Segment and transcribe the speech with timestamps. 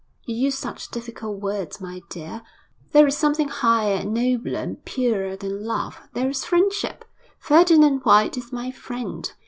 [0.25, 2.41] 'You use such difficult words, my dear.'
[2.91, 7.05] 'There is something higher and nobler and purer than love there is friendship.
[7.37, 9.31] Ferdinand White is my friend.